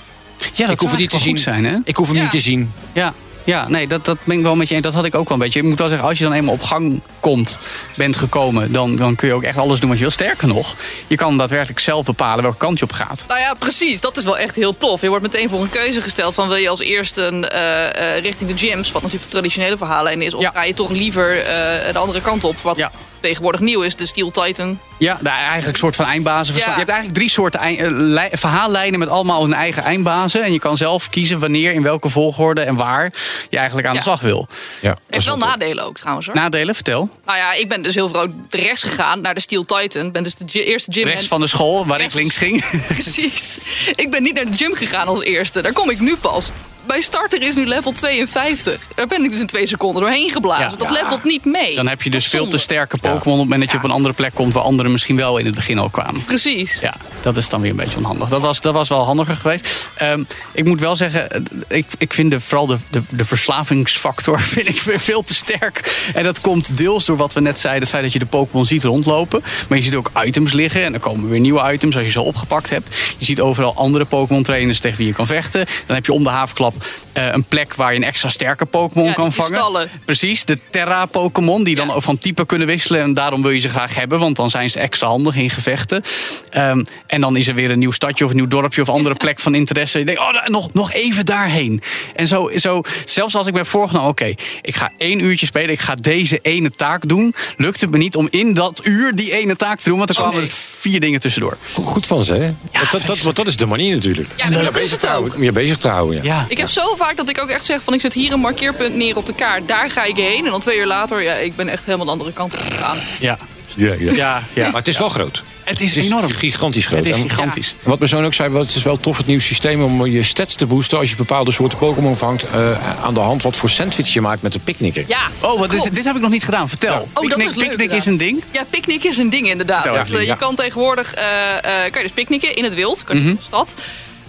Ja, 0.52 0.64
dat 0.64 0.74
ik 0.74 0.80
hoef 0.80 0.90
het 0.90 1.00
niet 1.00 1.10
te 1.10 1.18
zien. 1.18 1.38
zijn, 1.38 1.64
hè? 1.64 1.76
Ik 1.84 1.96
hoef 1.96 2.06
hem 2.06 2.16
Ja. 2.16 2.22
niet 2.22 2.30
te 2.30 2.40
zien. 2.40 2.72
Ja, 2.92 3.12
ja 3.44 3.68
nee, 3.68 3.86
dat, 3.86 4.04
dat 4.04 4.18
ben 4.24 4.36
ik 4.36 4.42
wel 4.42 4.56
met 4.56 4.68
je 4.68 4.74
eens. 4.74 4.82
Dat 4.82 4.94
had 4.94 5.04
ik 5.04 5.14
ook 5.14 5.28
wel 5.28 5.36
een 5.38 5.42
beetje. 5.44 5.60
Ik 5.60 5.64
moet 5.66 5.78
wel 5.78 5.88
zeggen, 5.88 6.08
als 6.08 6.18
je 6.18 6.24
dan 6.24 6.32
eenmaal 6.32 6.54
op 6.54 6.62
gang 6.62 7.00
komt, 7.20 7.58
bent 7.96 8.16
gekomen, 8.16 8.72
dan, 8.72 8.96
dan 8.96 9.14
kun 9.14 9.28
je 9.28 9.34
ook 9.34 9.42
echt 9.42 9.58
alles 9.58 9.80
doen 9.80 9.88
wat 9.88 9.98
je 9.98 10.04
wil. 10.04 10.12
Sterker 10.12 10.48
nog, 10.48 10.74
je 11.06 11.16
kan 11.16 11.36
daadwerkelijk 11.36 11.78
zelf 11.80 12.04
bepalen 12.04 12.42
welke 12.42 12.58
kant 12.58 12.78
je 12.78 12.84
op 12.84 12.92
gaat. 12.92 13.24
Nou 13.28 13.40
ja, 13.40 13.54
precies. 13.54 14.00
Dat 14.00 14.16
is 14.16 14.24
wel 14.24 14.38
echt 14.38 14.56
heel 14.56 14.76
tof. 14.78 15.00
Je 15.00 15.08
wordt 15.08 15.22
meteen 15.22 15.48
voor 15.48 15.60
een 15.60 15.68
keuze 15.70 16.00
gesteld 16.00 16.34
van 16.34 16.48
wil 16.48 16.56
je 16.56 16.68
als 16.68 16.80
eerste 16.80 17.22
een, 17.22 17.48
eh, 17.48 18.16
eh, 18.16 18.22
richting 18.22 18.50
de 18.50 18.58
gyms, 18.58 18.92
wat 18.92 19.02
natuurlijk 19.02 19.30
de 19.30 19.36
traditionele 19.36 19.76
verhalen 19.76 20.22
is, 20.22 20.34
of 20.34 20.42
Ja. 20.42 20.50
ga 20.50 20.62
je 20.64 20.74
toch 20.74 20.90
liever 20.90 21.38
eh, 21.38 21.92
de 21.92 21.98
andere 21.98 22.20
kant 22.20 22.44
op, 22.44 22.56
wat 22.62 22.76
Ja. 22.76 22.90
Tegenwoordig 23.20 23.60
nieuw 23.60 23.82
is, 23.82 23.96
de 23.96 24.06
Steel 24.06 24.30
Titan. 24.30 24.78
Ja, 24.98 25.18
de, 25.22 25.28
eigenlijk 25.28 25.66
een 25.68 25.74
soort 25.76 25.96
van 25.96 26.06
eindbazen. 26.06 26.54
Ja. 26.54 26.60
Je 26.60 26.70
hebt 26.70 26.88
eigenlijk 26.88 27.18
drie 27.18 27.30
soorten 27.30 27.60
eind- 27.60 27.80
eh, 27.80 28.24
verhaallijnen 28.38 28.98
met 28.98 29.08
allemaal 29.08 29.42
hun 29.42 29.52
eigen 29.54 29.82
eindbazen. 29.82 30.44
En 30.44 30.52
je 30.52 30.58
kan 30.58 30.76
zelf 30.76 31.08
kiezen 31.10 31.38
wanneer, 31.38 31.72
in 31.72 31.82
welke 31.82 32.08
volgorde 32.08 32.60
en 32.60 32.74
waar 32.76 33.12
je 33.50 33.56
eigenlijk 33.56 33.88
aan 33.88 33.94
de 33.94 34.02
slag 34.02 34.20
wil. 34.20 34.48
Ja, 34.80 34.88
Heeft 34.90 35.20
is 35.20 35.24
wel 35.24 35.36
nadelen 35.38 35.84
ook 35.84 35.98
trouwens 35.98 36.26
hoor. 36.26 36.34
Nadelen, 36.34 36.74
vertel. 36.74 37.08
Nou 37.26 37.38
ja, 37.38 37.52
ik 37.52 37.68
ben 37.68 37.82
dus 37.82 37.94
heel 37.94 38.08
vroeg 38.08 38.26
rechts 38.50 38.82
gegaan 38.82 39.20
naar 39.20 39.34
de 39.34 39.40
Steel 39.40 39.62
Titan. 39.62 40.12
Ben 40.12 40.22
dus 40.22 40.34
de 40.34 40.64
eerste 40.64 40.92
gym. 40.92 41.04
Rechts 41.04 41.22
en- 41.22 41.28
van 41.28 41.40
de 41.40 41.46
school, 41.46 41.86
waar 41.86 42.00
ik 42.00 42.14
links 42.14 42.36
ging. 42.36 42.64
Precies. 42.88 43.58
Ik 43.96 44.10
ben 44.10 44.22
niet 44.22 44.34
naar 44.34 44.44
de 44.50 44.56
gym 44.56 44.74
gegaan 44.74 45.06
als 45.06 45.22
eerste. 45.22 45.62
Daar 45.62 45.72
kom 45.72 45.90
ik 45.90 46.00
nu 46.00 46.16
pas. 46.16 46.50
Mijn 46.86 47.02
starter 47.02 47.42
is 47.42 47.54
nu 47.54 47.66
level 47.66 47.92
52. 47.92 48.80
Daar 48.94 49.06
ben 49.06 49.24
ik 49.24 49.30
dus 49.30 49.40
in 49.40 49.46
twee 49.46 49.66
seconden 49.66 50.02
doorheen 50.02 50.30
geblazen. 50.30 50.70
Ja. 50.70 50.76
Dat 50.76 50.90
levelt 50.90 51.24
niet 51.24 51.44
mee. 51.44 51.74
Dan 51.74 51.88
heb 51.88 52.02
je 52.02 52.10
dus 52.10 52.26
veel 52.26 52.48
te 52.48 52.58
sterke 52.58 52.98
Pokémon 52.98 53.18
op 53.18 53.24
het 53.24 53.36
moment 53.38 53.60
dat 53.60 53.70
je 53.70 53.76
op 53.76 53.84
een 53.84 53.90
andere 53.90 54.14
plek 54.14 54.34
komt 54.34 54.52
waar 54.52 54.62
anderen 54.62 54.92
misschien 54.92 55.16
wel 55.16 55.38
in 55.38 55.46
het 55.46 55.54
begin 55.54 55.78
al 55.78 55.88
kwamen. 55.88 56.24
Precies. 56.24 56.80
Ja, 56.80 56.94
dat 57.20 57.36
is 57.36 57.48
dan 57.48 57.60
weer 57.60 57.70
een 57.70 57.76
beetje 57.76 57.98
onhandig. 57.98 58.28
Dat 58.28 58.40
was, 58.40 58.60
dat 58.60 58.74
was 58.74 58.88
wel 58.88 59.04
handiger 59.04 59.36
geweest. 59.36 59.90
Ehm, 59.94 60.22
ik 60.52 60.64
moet 60.64 60.80
wel 60.80 60.96
zeggen, 60.96 61.30
eh, 61.30 61.40
ik, 61.68 61.86
ik 61.98 62.12
vind 62.12 62.30
de, 62.30 62.40
vooral 62.40 62.66
de, 62.66 62.76
de, 62.90 63.02
de 63.10 63.24
verslavingsfactor 63.24 64.40
vind 64.56 64.68
ik 64.68 64.80
weer 64.80 65.00
veel 65.00 65.22
te 65.22 65.34
sterk. 65.34 66.10
En 66.14 66.24
dat 66.24 66.40
komt 66.40 66.76
deels 66.76 67.04
door 67.04 67.16
wat 67.16 67.32
we 67.32 67.40
net 67.40 67.58
zeiden, 67.58 67.82
het 67.82 67.90
feit 67.90 68.02
dat 68.02 68.12
je 68.12 68.18
de 68.18 68.26
Pokémon 68.26 68.66
ziet 68.66 68.84
rondlopen. 68.84 69.42
Maar 69.68 69.78
je 69.78 69.84
ziet 69.84 69.94
ook 69.94 70.10
items 70.24 70.52
liggen 70.52 70.84
en 70.84 70.94
er 70.94 71.00
komen 71.00 71.28
weer 71.28 71.40
nieuwe 71.40 71.72
items 71.72 71.96
als 71.96 72.04
je 72.04 72.10
ze 72.10 72.20
opgepakt 72.20 72.70
hebt. 72.70 72.94
Je 73.18 73.24
ziet 73.24 73.40
overal 73.40 73.74
andere 73.74 74.04
Pokémon 74.04 74.42
trainers 74.42 74.80
tegen 74.80 74.98
wie 74.98 75.06
je 75.06 75.12
kan 75.12 75.26
vechten. 75.26 75.66
Dan 75.86 75.96
heb 75.96 76.06
je 76.06 76.12
om 76.12 76.22
de 76.22 76.28
havenklap 76.28 76.74
eh, 77.12 77.26
een 77.32 77.44
plek 77.44 77.74
waar 77.74 77.92
je 77.92 77.98
een 77.98 78.04
extra 78.04 78.28
sterke 78.28 78.64
Pokémon 78.64 79.06
Ja, 79.06 79.12
kan 79.12 79.32
vangen. 79.32 79.52
kristallen. 79.52 79.88
Precies, 80.04 80.44
de 80.44 80.58
Terra 80.70 81.06
Pokémon 81.06 81.64
die 81.64 81.74
dan 81.74 81.90
ook 81.92 82.02
van 82.02 82.18
type 82.18 82.46
kunnen 82.46 82.66
wisselen. 82.66 83.00
En 83.00 83.14
daarom 83.14 83.42
wil 83.42 83.50
je 83.50 83.60
ze 83.60 83.68
graag 83.68 83.94
hebben, 83.94 84.18
want 84.18 84.36
dan 84.36 84.50
zijn 84.50 84.70
ze 84.70 84.78
extra 84.78 85.06
handig 85.08 85.36
in 85.36 85.50
gevechten. 85.50 86.02
Ehm, 86.48 86.84
en 87.06 87.20
dan 87.20 87.36
is 87.36 87.48
er 87.48 87.54
weer 87.54 87.70
een 87.70 87.78
nieuw 87.78 87.90
stadje 87.90 88.24
of 88.24 88.30
een 88.30 88.36
nieuw 88.36 88.48
dorpje 88.48 88.82
of 88.82 88.88
andere 88.88 89.14
plek 89.14 89.40
van 89.40 89.54
interesse. 89.54 89.98
Je 89.98 90.04
denkt, 90.04 90.20
oh, 90.20 90.32
nou, 90.32 90.50
nog, 90.50 90.72
nog 90.72 90.92
even 90.92 91.26
daarheen. 91.26 91.82
En 92.14 92.26
zo, 92.26 92.50
zo, 92.56 92.82
zelfs 93.04 93.34
als 93.34 93.46
ik 93.46 93.56
heb 93.56 93.66
voorgenomen, 93.66 94.08
oké, 94.10 94.34
ik 94.62 94.76
ga 94.76 94.92
één 94.98 95.20
uurtje 95.24 95.46
spelen. 95.46 95.70
Ik 95.70 95.80
ga 95.80 95.94
deze 95.94 96.38
ene 96.42 96.70
taak 96.70 97.08
doen. 97.08 97.34
Lukt 97.56 97.80
het 97.80 97.90
me 97.90 97.98
niet 97.98 98.16
om 98.16 98.28
in 98.30 98.54
dat 98.54 98.80
uur 98.84 99.14
die 99.14 99.32
ene 99.32 99.56
taak 99.56 99.78
te 99.78 99.88
doen. 99.88 99.98
Want 99.98 100.08
er 100.08 100.16
kwamen 100.16 100.38
nee. 100.38 100.48
vier 100.50 101.00
dingen 101.00 101.20
tussendoor. 101.20 101.56
Goed- 101.72 102.06
van 102.06 102.24
ze, 102.24 102.32
hè? 102.32 102.54
want, 102.72 102.90
dat, 102.90 103.06
dat, 103.06 103.20
want 103.20 103.36
dat 103.36 103.46
is 103.46 103.56
de 103.56 103.66
manier 103.66 103.94
natuurlijk. 103.94 104.28
Ja, 104.36 104.46
om 104.46 104.64
je 104.64 104.70
bezig 104.70 104.98
te 104.98 105.06
houden. 105.06 105.34
Om 105.34 105.42
je 105.42 105.52
bezig 105.52 105.78
te 105.78 105.88
houden, 105.88 106.16
ja. 106.16 106.22
Ja, 106.22 106.44
Ik 106.48 106.58
heb 106.58 106.65
zo 106.68 106.94
vaak 106.96 107.16
dat 107.16 107.28
ik 107.28 107.40
ook 107.40 107.48
echt 107.48 107.64
zeg 107.64 107.82
van 107.82 107.94
ik 107.94 108.00
zet 108.00 108.14
hier 108.14 108.32
een 108.32 108.40
markeerpunt 108.40 108.94
neer 108.94 109.16
op 109.16 109.26
de 109.26 109.34
kaart. 109.34 109.68
Daar 109.68 109.90
ga 109.90 110.04
ik 110.04 110.16
heen. 110.16 110.44
En 110.44 110.50
dan 110.50 110.60
twee 110.60 110.78
uur 110.78 110.86
later, 110.86 111.22
ja, 111.22 111.32
ik 111.34 111.56
ben 111.56 111.68
echt 111.68 111.84
helemaal 111.84 112.06
de 112.06 112.12
andere 112.12 112.32
kant 112.32 112.52
op 112.54 112.60
gegaan. 112.60 112.96
ja, 113.20 113.38
Ja, 113.74 113.92
ja. 113.98 114.12
ja, 114.12 114.42
ja. 114.52 114.64
Maar 114.64 114.74
het 114.74 114.88
is 114.88 114.98
wel 114.98 115.08
groot. 115.08 115.42
Het 115.64 115.80
is 115.80 115.94
enorm. 115.94 116.28
gigantisch 116.30 116.86
groot. 116.86 117.04
Het 117.04 117.14
is 117.14 117.20
gigantisch. 117.22 117.76
En 117.82 117.88
Wat 117.88 117.98
mijn 117.98 118.10
zoon 118.10 118.24
ook 118.24 118.34
zei, 118.34 118.56
het 118.58 118.74
is 118.74 118.82
wel 118.82 118.96
tof 119.00 119.16
het 119.16 119.26
nieuwe 119.26 119.42
systeem 119.42 119.82
om 119.82 120.06
je 120.06 120.22
stats 120.22 120.54
te 120.54 120.66
boosten 120.66 120.98
als 120.98 121.10
je 121.10 121.16
bepaalde 121.16 121.52
soorten 121.52 121.78
Pokémon 121.78 122.16
vangt. 122.16 122.42
eh, 122.50 123.04
aan 123.04 123.14
de 123.14 123.20
hand 123.20 123.42
wat 123.42 123.56
voor 123.56 123.70
sandwich 123.70 124.12
je 124.12 124.20
maakt 124.20 124.42
met 124.42 124.52
de 124.52 124.58
picknicker. 124.58 125.04
Ja, 125.08 125.20
Oh, 125.40 125.58
wat, 125.58 125.70
dit, 125.70 125.94
dit 125.94 126.04
heb 126.04 126.14
ik 126.16 126.20
nog 126.22 126.30
niet 126.30 126.44
gedaan. 126.44 126.68
Vertel. 126.68 126.94
Oh, 127.14 127.14
dat 127.14 127.22
Picnic- 127.22 127.46
is 127.50 127.54
leuk, 127.54 127.68
Picnic 127.68 127.90
is 127.90 128.06
inderdaad. 128.06 128.06
een 128.06 128.16
ding. 128.18 128.42
Ja, 128.52 128.62
picknick 128.70 129.04
is 129.04 129.16
een 129.18 129.30
ding 129.30 129.48
inderdaad. 129.48 129.84
Dus, 129.84 129.92
even, 129.92 130.18
eh, 130.18 130.26
ja. 130.26 130.32
Je 130.32 130.38
kan 130.38 130.54
tegenwoordig 130.54 131.14
eh, 131.14 131.24
eh, 131.56 131.62
kan 131.62 132.00
je 132.00 132.02
dus 132.02 132.12
picknicken 132.12 132.54
in 132.56 132.64
het 132.64 132.74
wild, 132.74 133.04
kan 133.04 133.16
je 133.16 133.22
in 133.28 133.36
de 133.36 133.42
stad. 133.42 133.74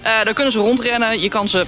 Eh, 0.01 0.11
dan 0.23 0.33
kunnen 0.33 0.53
ze 0.53 0.59
rondrennen. 0.59 1.19
Je 1.21 1.29
kan 1.29 1.47
ze 1.47 1.65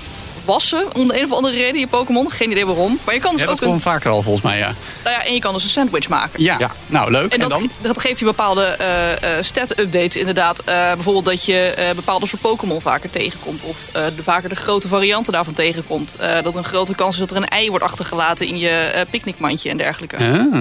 wassen 0.49 0.95
om 0.95 1.07
de 1.07 1.17
een 1.19 1.25
of 1.25 1.31
andere 1.31 1.55
reden, 1.57 1.79
je 1.79 1.87
Pokémon. 1.87 2.31
Geen 2.31 2.51
idee 2.51 2.65
waarom. 2.65 2.99
Maar 3.05 3.13
je 3.15 3.21
kan 3.21 3.31
dus 3.31 3.39
Ja, 3.41 3.45
dat 3.45 3.55
ook 3.55 3.61
een, 3.61 3.67
kwam 3.67 3.93
vaker 3.93 4.11
al 4.11 4.21
volgens 4.21 4.43
mij, 4.45 4.57
ja. 4.57 4.73
nou 5.03 5.15
ja, 5.15 5.25
en 5.25 5.33
je 5.33 5.39
kan 5.39 5.53
dus 5.53 5.63
een 5.63 5.69
sandwich 5.69 6.09
maken. 6.09 6.43
Ja, 6.43 6.55
Ja. 6.59 6.71
nou 6.87 7.11
leuk. 7.11 7.23
En 7.23 7.29
En, 7.31 7.39
dat, 7.39 7.49
dan? 7.49 7.69
dat 7.81 7.99
geeft 7.99 8.19
je 8.19 8.25
bepaalde 8.25 8.63
eh, 8.63 9.11
eh, 9.37 9.43
stat-updates 9.43 10.15
inderdaad. 10.15 10.59
Eh, 10.59 10.65
bijvoorbeeld 10.93 11.25
dat 11.25 11.45
je 11.45 11.57
eh, 11.77 11.95
bepaalde 11.95 12.27
soort 12.27 12.41
Pokémon 12.41 12.81
vaker 12.81 13.09
tegenkomt. 13.09 13.61
Of 13.63 13.77
eh, 13.93 14.03
de, 14.15 14.23
vaker 14.23 14.49
de 14.49 14.55
grote 14.55 14.87
varianten 14.87 15.33
daarvan 15.33 15.53
tegenkomt. 15.53 16.15
Eh, 16.15 16.33
dat 16.43 16.53
er 16.53 16.57
een 16.57 16.63
grote 16.63 16.95
kans 16.95 17.13
is 17.13 17.19
dat 17.19 17.31
er 17.31 17.37
een 17.37 17.47
ei 17.47 17.69
wordt 17.69 17.85
achtergelaten 17.85 18.47
in 18.47 18.57
je 18.57 18.69
eh 18.69 19.01
picknickmandje 19.09 19.69
en 19.69 19.77
dergelijke. 19.77 20.17
Ah. 20.17 20.59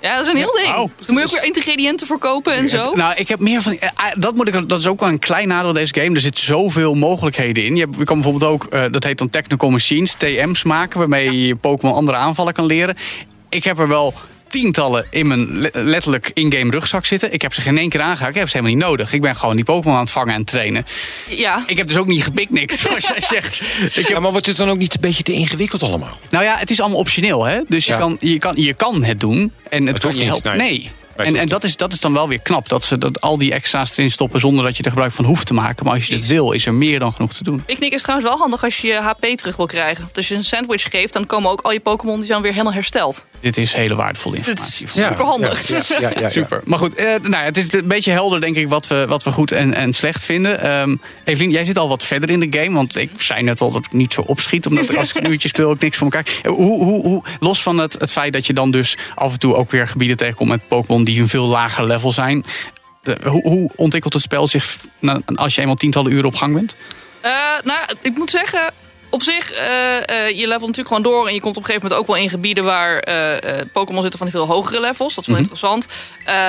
Ja, 0.00 0.16
dat 0.16 0.22
is 0.26 0.28
een 0.32 0.36
heel 0.36 0.52
ding. 0.52 0.90
Dus 0.96 1.06
dan 1.06 1.14
moet 1.14 1.30
je 1.30 1.36
ook 1.36 1.42
weer 1.42 1.54
ingrediënten 1.54 2.06
verkopen 2.06 2.54
en 2.54 2.68
zo. 2.68 2.94
Nou, 2.94 3.14
ik 3.16 3.28
heb 3.28 3.40
meer 3.40 3.62
van. 3.62 3.72
eh, 3.78 3.88
eh, 3.88 4.04
Dat, 4.18 4.34
moet 4.34 4.48
ik, 4.48 4.68
dat 4.68 4.78
is 4.78 4.86
ook 4.86 5.00
wel 5.00 5.08
een 5.08 5.18
klein 5.18 5.48
nadeel 5.48 5.72
deze 5.72 5.94
game. 5.94 6.14
Er 6.14 6.20
zitten 6.20 6.44
zoveel 6.44 6.94
mogelijkheden 6.94 7.64
in. 7.64 7.76
Je, 7.76 7.82
hebt, 7.84 7.96
je 7.96 8.04
kan 8.04 8.20
bijvoorbeeld 8.20 8.50
ook, 8.52 8.64
eh, 8.64 8.84
dat 8.90 9.04
heet 9.04 9.18
dan 9.18 9.30
Technical 9.30 9.70
Machines, 9.70 10.14
TM's 10.14 10.62
maken, 10.62 10.98
waarmee 10.98 11.24
je 11.24 11.46
je 11.46 11.56
Pokémon 11.56 11.94
andere 11.94 12.16
aanvallen 12.18 12.52
kan 12.52 12.66
leren. 12.66 12.96
Ik 13.48 13.64
heb 13.64 13.78
er 13.78 13.88
wel 13.88 14.14
tientallen 14.50 15.06
in 15.10 15.26
mijn 15.26 15.58
le- 15.58 15.70
letterlijk 15.72 16.30
in-game 16.34 16.70
rugzak 16.70 17.04
zitten. 17.06 17.32
Ik 17.32 17.42
heb 17.42 17.54
ze 17.54 17.60
geen 17.60 17.78
één 17.78 17.88
keer 17.88 18.00
aangeraakt. 18.00 18.34
Ik 18.34 18.40
heb 18.40 18.48
ze 18.48 18.56
helemaal 18.56 18.76
niet 18.76 18.86
nodig. 18.86 19.12
Ik 19.12 19.20
ben 19.20 19.36
gewoon 19.36 19.56
die 19.56 19.64
Pokémon 19.64 19.94
aan 19.96 20.02
het 20.02 20.10
vangen 20.10 20.34
en 20.34 20.44
trainen. 20.44 20.86
Ja. 21.28 21.64
Ik 21.66 21.76
heb 21.76 21.86
dus 21.86 21.96
ook 21.96 22.06
niet 22.06 22.24
gepicnict, 22.24 22.78
zoals 22.88 23.06
jij 23.06 23.20
zegt. 23.20 23.62
Ik 23.82 23.94
heb 23.94 24.08
Ja, 24.08 24.20
maar 24.20 24.30
wordt 24.30 24.46
het 24.46 24.56
dan 24.56 24.70
ook 24.70 24.78
niet 24.78 24.94
een 24.94 25.00
beetje 25.00 25.22
te 25.22 25.32
ingewikkeld 25.32 25.82
allemaal? 25.82 26.18
Nou 26.30 26.44
ja, 26.44 26.56
het 26.56 26.70
is 26.70 26.80
allemaal 26.80 26.98
optioneel, 26.98 27.44
hè? 27.44 27.60
Dus 27.68 27.84
je, 27.86 27.92
Ja. 27.92 27.98
kan, 27.98 28.16
je, 28.20 28.38
kan, 28.38 28.52
je 28.56 28.72
kan 28.74 29.04
het 29.04 29.20
doen 29.20 29.52
en 29.70 29.86
het, 29.86 30.02
hoeft 30.02 30.14
je 30.14 30.20
niet, 30.20 30.30
helpen. 30.30 30.56
nee. 30.56 30.68
Nee. 30.70 30.90
En, 31.26 31.36
en 31.36 31.48
dat, 31.48 31.64
is, 31.64 31.76
dat 31.76 31.92
is 31.92 32.00
dan 32.00 32.12
wel 32.12 32.28
weer 32.28 32.40
knap. 32.42 32.68
Dat 32.68 32.84
ze 32.84 32.98
dat, 32.98 33.20
al 33.20 33.38
die 33.38 33.52
extra's 33.52 33.96
erin 33.96 34.10
stoppen 34.10 34.40
zonder 34.40 34.64
dat 34.64 34.76
je 34.76 34.82
er 34.82 34.90
gebruik 34.90 35.12
van 35.12 35.24
hoeft 35.24 35.46
te 35.46 35.54
maken. 35.54 35.84
Maar 35.84 35.94
als 35.94 36.06
je 36.06 36.14
het 36.14 36.26
wil, 36.26 36.52
is 36.52 36.66
er 36.66 36.74
meer 36.74 36.98
dan 36.98 37.12
genoeg 37.12 37.32
te 37.32 37.44
doen. 37.44 37.62
Picknick 37.64 37.92
is 37.92 38.02
trouwens 38.02 38.30
wel 38.30 38.38
handig 38.38 38.64
als 38.64 38.80
je 38.80 38.86
je 38.86 38.94
HP 38.94 39.24
terug 39.24 39.56
wil 39.56 39.66
krijgen. 39.66 40.04
Want 40.04 40.16
als 40.16 40.28
je 40.28 40.34
een 40.34 40.44
sandwich 40.44 40.82
geeft, 40.82 41.12
dan 41.12 41.26
komen 41.26 41.50
ook 41.50 41.60
al 41.60 41.72
je 41.72 41.80
Pokémon 41.80 42.16
die 42.16 42.26
zijn 42.26 42.42
weer 42.42 42.52
helemaal 42.52 42.72
hersteld. 42.72 43.26
Dit 43.40 43.56
is 43.56 43.72
hele 43.72 43.94
waardevolle 43.94 44.36
informatie. 44.36 44.86
is 44.86 44.92
superhandig. 44.92 45.68
Ja, 45.68 45.74
ja, 45.88 46.00
ja, 46.00 46.10
ja, 46.14 46.20
ja. 46.20 46.30
Super. 46.30 46.60
Maar 46.64 46.78
goed, 46.78 46.94
eh, 46.94 47.04
nou, 47.04 47.30
ja, 47.30 47.42
het 47.42 47.56
is 47.56 47.72
een 47.72 47.88
beetje 47.88 48.10
helder, 48.10 48.40
denk 48.40 48.56
ik, 48.56 48.68
wat 48.68 48.86
we, 48.86 49.04
wat 49.08 49.22
we 49.22 49.32
goed 49.32 49.52
en, 49.52 49.74
en 49.74 49.92
slecht 49.92 50.24
vinden. 50.24 50.60
Ehm 50.60 50.96
Evelien, 51.24 51.50
jij 51.50 51.64
zit 51.64 51.78
al 51.78 51.88
wat 51.88 52.02
verder 52.02 52.30
in 52.30 52.40
de 52.40 52.58
game. 52.58 52.74
Want 52.74 52.98
ik 52.98 53.10
zei 53.16 53.42
net 53.42 53.60
al 53.60 53.70
dat 53.70 53.84
ik 53.84 53.92
niet 53.92 54.12
zo 54.12 54.20
opschiet. 54.20 54.66
Omdat 54.66 54.90
ik 54.90 54.96
als 54.96 55.12
ik 55.12 55.24
een 55.24 55.30
uurtje 55.32 55.48
speel, 55.48 55.70
ook 55.70 55.80
niks 55.80 55.96
voor 55.96 56.10
elkaar. 56.10 56.40
Eh, 56.42 56.50
Hoe, 56.50 56.84
hoe, 56.84 57.02
hoe, 57.02 57.24
los 57.40 57.62
van 57.62 57.78
het, 57.78 57.96
het 57.98 58.12
feit 58.12 58.32
dat 58.32 58.46
je 58.46 58.52
dan 58.52 58.70
dus 58.70 58.96
af 59.14 59.32
en 59.32 59.38
toe 59.38 59.54
ook 59.54 59.70
weer 59.70 59.88
gebieden 59.88 60.16
tegenkomt 60.16 60.48
met 60.48 60.68
Pokémon 60.68 61.04
die 61.10 61.20
een 61.20 61.28
veel 61.28 61.46
lager 61.46 61.86
level 61.86 62.12
zijn. 62.12 62.44
eh, 63.02 63.14
hoe, 63.26 63.42
hoe 63.42 63.70
ontwikkelt 63.76 64.12
het 64.12 64.22
spel 64.22 64.46
zich 64.46 64.76
als 65.34 65.54
je 65.54 65.60
eenmaal 65.60 65.76
tientallen 65.76 66.12
uren 66.12 66.24
op 66.24 66.34
gang 66.34 66.54
bent? 66.54 66.76
Eh, 67.20 67.30
nou, 67.64 67.80
ik 68.02 68.16
moet 68.16 68.30
zeggen, 68.30 68.60
op 69.10 69.22
zich, 69.22 69.52
eh, 69.52 70.28
je 70.28 70.46
levelt 70.46 70.60
natuurlijk 70.66 70.88
gewoon 70.88 71.02
door. 71.02 71.26
En 71.28 71.34
je 71.34 71.40
komt 71.40 71.56
op 71.56 71.62
een 71.62 71.68
gegeven 71.68 71.88
moment 71.88 72.00
ook 72.08 72.14
wel 72.14 72.22
in 72.22 72.28
gebieden 72.30 72.64
waar 72.64 73.02
Pokémon 73.72 74.00
zitten 74.02 74.18
van 74.18 74.28
die 74.28 74.36
veel 74.36 74.46
hogere 74.46 74.80
levels. 74.80 75.14
Dat 75.14 75.26
is 75.26 75.30
wel 75.30 75.40
Mhm. 75.40 75.50
interessant. 75.50 75.86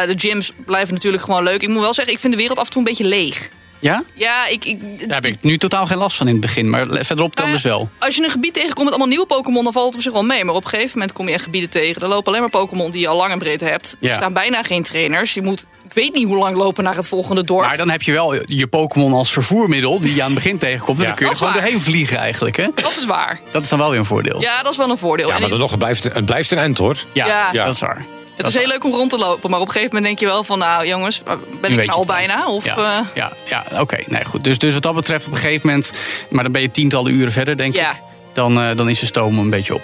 De 0.08 0.13
gyms 0.18 0.51
blijven 0.65 0.94
natuurlijk 0.94 1.24
gewoon 1.24 1.44
leuk. 1.44 1.62
Ik 1.62 1.68
moet 1.70 1.82
wel 1.82 1.94
zeggen, 1.94 2.13
ik 2.13 2.20
vind 2.20 2.34
de 2.34 2.39
wereld 2.39 2.58
af 2.60 2.65
en 2.65 2.72
toe 2.72 2.82
een 2.82 2.88
beetje 2.88 3.06
leeg. 3.08 3.50
Ja? 3.82 4.04
Ja, 4.14 4.48
ik, 4.48 4.66
ik, 4.66 4.80
Daar 5.10 5.22
heb 5.22 5.26
ik 5.26 5.38
nu 5.42 5.58
totaal 5.58 5.86
geen 5.88 5.98
last 5.98 6.18
van 6.18 6.28
in 6.28 6.32
het 6.34 6.42
begin. 6.42 6.70
Maar 6.70 6.88
verderop 6.90 7.36
dan 7.36 7.52
dus 7.52 7.62
wel. 7.64 7.90
Als 8.00 8.16
je 8.16 8.24
een 8.24 8.30
gebied 8.30 8.54
tegenkomt 8.54 8.80
met 8.84 8.90
allemaal 8.90 9.08
nieuwe 9.08 9.26
Pokémon, 9.26 9.64
dan 9.64 9.74
valt 9.74 9.86
het 9.86 9.96
op 9.96 10.02
zich 10.02 10.12
wel 10.12 10.24
mee. 10.24 10.44
Maar 10.46 10.56
op 10.56 10.64
een 10.64 10.70
gegeven 10.70 10.92
moment 10.94 11.14
kom 11.14 11.28
je 11.28 11.34
echt 11.34 11.44
gebieden 11.44 11.70
tegen. 11.70 12.02
Er 12.02 12.08
lopen 12.08 12.28
alleen 12.28 12.42
maar 12.42 12.50
Pokémon 12.50 12.92
die 12.92 13.02
je 13.02 13.08
al 13.08 13.18
lang 13.18 13.32
en 13.32 13.40
breed 13.40 13.62
hebt. 13.62 13.96
Ja. 14.00 14.10
Er 14.10 14.16
staan 14.16 14.34
bijna 14.34 14.64
geen 14.64 14.84
trainers. 14.84 15.34
Je 15.34 15.42
moet, 15.42 15.66
ik 15.86 15.94
weet 15.94 16.14
niet 16.14 16.26
hoe 16.28 16.38
lang 16.38 16.58
lopen 16.58 16.84
naar 16.84 16.96
het 16.96 17.08
volgende 17.08 17.44
dorp. 17.44 17.66
Maar 17.68 17.78
dan 17.78 17.90
heb 17.90 18.02
je 18.02 18.12
wel 18.12 18.36
je 18.52 18.68
Pokémon 18.68 19.14
als 19.14 19.32
vervoermiddel 19.32 20.00
die 20.00 20.16
je 20.16 20.20
aan 20.22 20.26
het 20.32 20.36
begin 20.44 20.58
tegenkomt. 20.68 20.98
En 20.98 21.04
Ja. 21.04 21.08
dan 21.08 21.18
kun 21.18 21.26
je 21.26 21.32
er 21.32 21.38
gewoon 21.38 21.54
waar. 21.54 21.62
doorheen 21.62 21.82
vliegen 21.82 22.18
eigenlijk. 22.18 22.58
Hè? 22.58 22.68
Dat 22.76 22.92
is 22.92 23.06
waar. 23.06 23.40
Dat 23.52 23.64
is 23.64 23.70
dan 23.70 23.80
wel 23.80 23.90
weer 23.90 24.00
een 24.00 24.06
voordeel. 24.06 24.42
Ja, 24.42 24.62
dat 24.64 24.72
is 24.72 24.78
wel 24.78 24.90
een 24.90 24.98
voordeel. 24.98 25.28
Ja, 25.28 25.40
maar 25.40 25.50
dan 25.50 25.60
nog, 25.60 25.70
het 25.70 25.80
blijft, 25.80 26.04
het 26.04 26.26
blijft 26.26 26.52
een 26.52 26.58
end 26.58 26.78
hoor. 26.78 26.98
Ja, 27.14 27.28
Ja. 27.28 27.50
Ja. 27.52 27.66
dat 27.66 27.74
is 27.74 27.80
waar. 27.80 28.06
Het 28.46 28.54
is 28.54 28.60
heel 28.60 28.68
leuk 28.70 28.84
om 28.84 28.92
rond 28.94 29.10
te 29.10 29.18
lopen. 29.18 29.50
Maar 29.50 29.60
op 29.60 29.66
een 29.68 29.72
gegeven 29.72 29.96
moment 29.96 30.06
denk 30.06 30.20
je 30.20 30.36
wel 30.36 30.44
van... 30.44 30.58
Nou 30.60 30.88
jongens, 30.88 31.22
ben 31.62 31.72
ik 31.72 31.78
nou 31.78 31.90
al 31.90 32.06
bijna? 32.06 32.48
Of, 32.48 32.66
ja, 32.66 32.78
eh, 32.78 33.06
ja, 33.16 33.34
ja 33.46 33.66
oké. 33.80 33.98
Nee, 34.08 34.26
goed. 34.26 34.44
Dus, 34.44 34.58
dus 34.58 34.74
wat 34.74 34.82
dat 34.82 34.96
betreft 34.96 35.26
op 35.26 35.32
een 35.32 35.38
gegeven 35.38 35.68
moment... 35.68 35.92
Maar 36.30 36.44
dan 36.44 36.52
ben 36.52 36.62
je 36.62 36.72
tientallen 36.72 37.14
uren 37.14 37.32
verder, 37.32 37.58
denk 37.58 37.76
Ja. 37.76 37.92
ik. 37.92 37.98
Dan, 38.34 38.60
eh, 38.62 38.76
dan 38.76 38.90
is 38.90 39.00
de 39.00 39.06
stoom 39.06 39.40
een 39.40 39.50
beetje 39.50 39.74
op. 39.76 39.82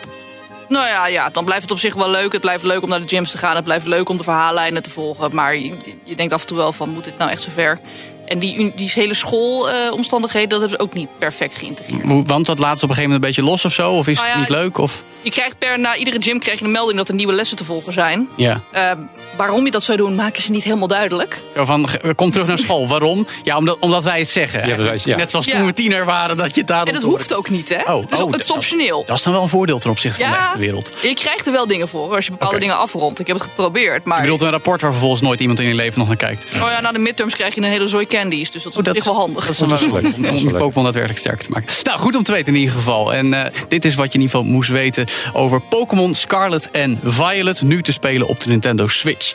Nou 0.70 0.88
ja, 0.88 1.08
ja, 1.08 1.30
dan 1.30 1.46
blijft 1.46 1.62
het 1.64 1.72
op 1.72 1.80
zich 1.80 1.96
wel 1.96 2.10
leuk. 2.10 2.32
Het 2.32 2.42
blijft 2.42 2.64
leuk 2.64 2.84
om 2.84 2.90
naar 2.90 3.02
de 3.02 3.08
gyms 3.08 3.32
te 3.32 3.38
gaan. 3.38 3.56
Het 3.56 3.64
blijft 3.64 3.86
leuk 3.88 4.10
om 4.10 4.18
de 4.18 4.24
verhaallijnen 4.24 4.84
te 4.84 4.90
volgen. 4.90 5.36
Maar 5.36 5.56
je, 5.56 5.74
je 6.04 6.16
denkt 6.16 6.34
af 6.34 6.42
en 6.42 6.48
toe 6.48 6.58
wel 6.58 6.74
van, 6.74 6.90
moet 6.90 7.04
dit 7.04 7.18
nou 7.18 7.32
echt 7.32 7.42
zover? 7.42 7.80
En 8.26 8.40
die, 8.40 8.72
die 8.76 8.92
hele 8.94 9.14
schoolomstandigheden, 9.14 10.50
dat 10.50 10.60
hebben 10.60 10.78
ze 10.78 10.84
ook 10.84 10.94
niet 10.94 11.10
perfect 11.18 11.56
geïntegreerd. 11.58 12.28
Want 12.28 12.46
dat 12.46 12.60
laat 12.60 12.80
ze 12.80 12.84
op 12.84 12.90
een 12.90 12.96
gegeven 12.96 13.04
moment 13.04 13.14
een 13.14 13.20
beetje 13.44 13.44
los 13.52 13.66
of 13.66 13.74
zo? 13.74 13.92
Of 13.92 14.08
is 14.08 14.16
Nou 14.16 14.28
het 14.28 14.36
ja, 14.36 14.40
niet 14.42 14.50
leuk? 14.50 14.78
Of, 14.78 15.04
Je 15.22 15.32
krijgt 15.32 15.58
per 15.58 15.80
na 15.80 15.96
iedere 15.96 16.22
gym 16.22 16.40
krijg 16.40 16.60
je 16.60 16.66
een 16.66 16.72
melding 16.72 16.98
dat 16.98 17.08
er 17.08 17.16
nieuwe 17.16 17.34
lessen 17.34 17.58
te 17.58 17.66
volgen 17.66 17.94
zijn. 17.94 18.28
ja. 18.36 18.62
Eh, 18.72 18.92
waarom 19.38 19.66
je 19.66 19.72
dat 19.72 19.84
zou 19.84 19.98
doen, 19.98 20.16
maken 20.16 20.42
ze 20.42 20.52
niet 20.52 20.64
helemaal 20.64 20.88
duidelijk. 20.88 21.42
Zo 21.56 21.66
van, 21.66 21.90
ge- 21.90 22.14
kom 22.16 22.32
terug 22.32 22.48
naar 22.48 22.58
school. 22.60 22.88
Waarom? 22.98 23.28
Ja, 23.44 23.58
omdat, 23.58 23.78
omdat 23.80 24.04
wij 24.04 24.20
het 24.20 24.30
zeggen. 24.30 24.68
Ja, 24.68 24.76
wij- 24.76 25.00
ja. 25.04 25.18
Net 25.18 25.30
zoals 25.32 25.46
Ja. 25.46 25.52
toen 25.58 25.66
we 25.66 25.74
tiener 25.74 26.06
waren, 26.06 26.38
dat 26.38 26.54
je 26.54 26.60
het 26.60 26.68
daarom 26.70 26.88
En 26.88 26.94
dat 26.94 27.04
hoeft 27.04 27.34
ook 27.36 27.50
niet, 27.50 27.70
hè? 27.70 27.94
Oh, 27.94 28.02
het 28.02 28.12
is, 28.12 28.20
oh, 28.22 28.32
het 28.32 28.40
is 28.42 28.48
dat- 28.48 28.56
optioneel. 28.56 29.04
Dat 29.06 29.18
is 29.18 29.24
dan 29.24 29.34
wel 29.34 29.42
een 29.42 29.50
voordeel 29.50 29.80
ten 29.80 29.90
opzichte 29.90 30.22
van 30.24 30.32
de 30.32 30.38
echte 30.38 30.58
wereld. 30.58 30.92
je 31.02 31.14
krijgt 31.14 31.46
er 31.46 31.52
wel 31.52 31.68
dingen 31.68 31.88
voor 31.88 32.16
als 32.16 32.26
je 32.26 32.32
bepaalde 32.32 32.60
dingen 32.60 32.78
afrondt. 32.78 33.20
Ik 33.20 33.28
heb 33.28 33.36
het 33.36 33.46
geprobeerd, 33.46 34.04
maar... 34.04 34.16
Je 34.18 34.24
bedoelt 34.24 34.42
een 34.42 34.50
rapport 34.50 34.82
waar 34.82 34.92
vervolgens 34.92 35.22
nooit 35.22 35.40
iemand 35.40 35.60
in 35.60 35.68
je 35.68 35.74
leven 35.74 36.00
nog 36.00 36.08
naar 36.08 36.18
kijkt. 36.18 36.46
Oh 36.64 36.70
ja, 36.70 36.82
na 36.82 36.92
de 36.92 37.00
midterms 37.00 37.36
krijg 37.36 37.56
je 37.56 37.62
een 37.62 37.68
hele 37.70 37.88
zooi 37.88 38.08
candies. 38.08 38.52
Dus 38.52 38.64
dat 38.64 38.88
is 38.88 38.92
zich 38.94 39.04
wel 39.04 39.16
handig. 39.16 39.46
Dat 39.46 39.54
is 39.54 39.60
wel 39.82 40.02
leuk. 40.02 40.16
om, 40.16 40.36
je. 40.36 40.50
Pokémon 40.50 40.84
daadwerkelijk 40.84 41.20
sterker 41.20 41.44
te 41.46 41.50
maken. 41.52 41.74
Nou, 41.84 42.00
goed 42.00 42.16
om 42.16 42.24
te 42.24 42.32
weten 42.32 42.54
in 42.54 42.60
ieder 42.60 42.76
geval. 42.76 43.14
En 43.14 43.34
eh, 43.34 43.52
dit 43.68 43.86
is 43.86 43.96
wat 43.96 44.08
je 44.08 44.14
in 44.20 44.22
ieder 44.26 44.38
geval 44.38 44.52
moest 44.54 44.70
weten 44.70 45.06
over 45.34 45.62
Pokémon 45.62 46.16
Scarlet 46.16 46.72
en 46.72 47.00
Violet. 47.04 47.62
Nu 47.62 47.82
te 47.84 47.92
spelen 47.92 48.28
op 48.28 48.40
de 48.42 48.50
Nintendo 48.50 48.88
Switch. 48.88 49.27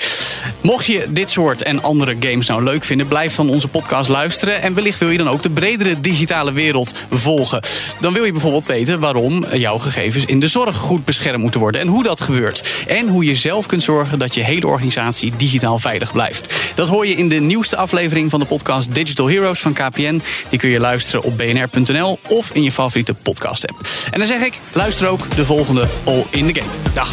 Mocht 0.61 0.87
je 0.87 1.07
dit 1.09 1.31
soort 1.31 1.63
en 1.63 1.83
andere 1.83 2.17
games 2.21 2.47
nou 2.47 2.63
leuk 2.63 2.85
vinden, 2.85 3.09
blijf 3.09 3.35
dan 3.35 3.49
onze 3.49 3.69
podcast 3.69 4.09
luisteren. 4.09 4.63
En 4.63 4.75
wellicht 4.75 4.99
wil 4.99 5.11
je 5.11 5.19
dan 5.19 5.29
ook 5.29 5.43
de 5.43 5.51
bredere 5.51 6.01
digitale 6.01 6.53
wereld 6.53 6.95
volgen. 7.11 7.63
Dan 8.01 8.13
wil 8.13 8.25
je 8.25 8.33
bijvoorbeeld 8.33 8.67
weten 8.67 9.01
waarom 9.01 9.47
jouw 9.53 9.79
gegevens 9.79 10.25
in 10.25 10.41
de 10.41 10.49
zorg 10.49 10.77
goed 10.77 11.05
beschermd 11.05 11.43
moeten 11.43 11.61
worden. 11.61 11.81
En 11.81 11.87
hoe 11.87 12.03
dat 12.03 12.21
gebeurt. 12.21 12.85
En 12.87 13.09
hoe 13.09 13.25
je 13.25 13.35
zelf 13.35 13.67
kunt 13.67 13.83
zorgen 13.83 14.19
dat 14.19 14.35
je 14.35 14.45
hele 14.45 14.67
organisatie 14.67 15.33
digitaal 15.37 15.79
veilig 15.79 16.13
blijft. 16.13 16.55
Dat 16.75 16.89
hoor 16.89 17.07
je 17.07 17.15
in 17.15 17.29
de 17.29 17.41
nieuwste 17.41 17.77
aflevering 17.77 18.31
van 18.31 18.41
de 18.41 18.47
podcast 18.47 18.95
Digital 18.95 19.29
Heroes 19.29 19.61
van 19.61 19.73
KPN. 19.73 20.23
Die 20.49 20.59
kun 20.59 20.71
je 20.71 20.81
luisteren 20.81 21.23
op 21.23 21.37
bnr.nl 21.37 22.19
of 22.29 22.51
in 22.53 22.63
je 22.63 22.73
favoriete 22.73 23.15
podcast 23.15 23.67
app. 23.69 23.81
En 24.11 24.19
dan 24.19 24.29
zeg 24.29 24.41
ik, 24.41 24.59
luister 24.73 25.09
ook 25.09 25.35
de 25.37 25.45
volgende 25.45 25.89
All 26.05 26.25
in 26.31 26.53
the 26.53 26.61
Game. 26.61 26.71
Dag. 26.95 27.13